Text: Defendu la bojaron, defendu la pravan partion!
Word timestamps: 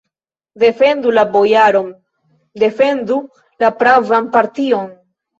Defendu 0.61 1.09
la 1.17 1.23
bojaron, 1.33 1.91
defendu 2.63 3.17
la 3.65 3.69
pravan 3.83 4.31
partion! 4.37 4.89